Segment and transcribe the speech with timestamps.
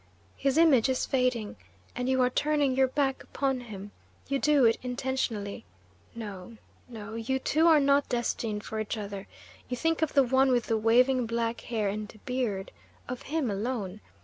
[0.35, 1.57] His image is fading,
[1.95, 3.91] and you are turning your back upon him.
[4.27, 5.63] You do it intentionally.
[6.15, 6.57] No,
[6.89, 9.27] no, you two are not destined for each other.
[9.69, 12.71] You think of the one with the waving black hair and beard
[13.07, 14.01] of him alone.